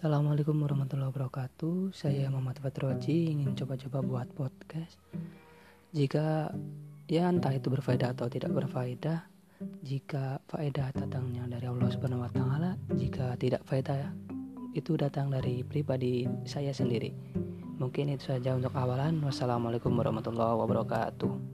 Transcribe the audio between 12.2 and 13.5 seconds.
wa taala, jika